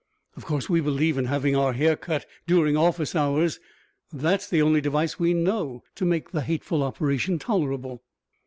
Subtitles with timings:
[0.35, 3.59] Of course, we believe in having our hair cut during office hours.
[4.11, 8.01] That is the only device we know to make the hateful operation tolerable.